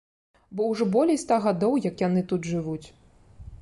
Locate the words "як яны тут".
1.89-2.53